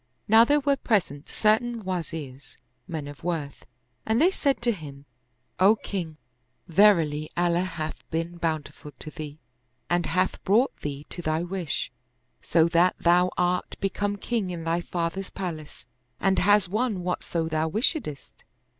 Now 0.27 0.43
there 0.43 0.59
were 0.59 0.77
present 0.77 1.29
certain 1.29 1.83
Wazirs, 1.83 2.57
men 2.87 3.07
of 3.07 3.23
worth, 3.23 3.67
and 4.03 4.19
they 4.19 4.31
said 4.31 4.59
to 4.63 4.71
him, 4.71 5.05
"O 5.59 5.75
king, 5.75 6.17
verily 6.67 7.29
Allah 7.37 7.59
hath' 7.59 8.09
been 8.09 8.37
bountiful 8.37 8.93
to 8.97 9.11
thee 9.11 9.37
and 9.91 10.07
hath 10.07 10.43
brought 10.43 10.75
thee 10.77 11.05
to 11.11 11.21
thy 11.21 11.43
wish, 11.43 11.91
so 12.41 12.67
that 12.69 12.95
thou 12.97 13.29
art 13.37 13.75
become 13.79 14.15
king 14.15 14.49
in 14.49 14.63
thy 14.63 14.81
father's 14.81 15.29
palace 15.29 15.85
and 16.19 16.39
hast 16.39 16.67
won 16.67 17.03
whatso 17.03 17.47
thou 17.47 17.67
wishedst. 17.67 18.43